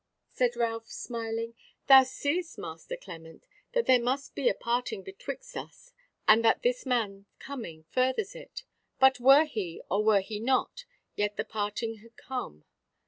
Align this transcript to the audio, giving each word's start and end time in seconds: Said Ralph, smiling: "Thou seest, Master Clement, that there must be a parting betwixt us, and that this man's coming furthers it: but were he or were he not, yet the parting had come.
Said 0.29 0.55
Ralph, 0.55 0.89
smiling: 0.89 1.53
"Thou 1.85 2.01
seest, 2.01 2.57
Master 2.57 2.97
Clement, 2.97 3.45
that 3.73 3.85
there 3.85 4.01
must 4.01 4.33
be 4.33 4.49
a 4.49 4.55
parting 4.55 5.03
betwixt 5.03 5.55
us, 5.55 5.93
and 6.27 6.43
that 6.43 6.63
this 6.63 6.87
man's 6.87 7.27
coming 7.37 7.83
furthers 7.83 8.33
it: 8.33 8.63
but 8.99 9.19
were 9.19 9.45
he 9.45 9.79
or 9.91 10.03
were 10.03 10.21
he 10.21 10.39
not, 10.39 10.85
yet 11.15 11.37
the 11.37 11.45
parting 11.45 11.97
had 11.97 12.17
come. 12.17 12.63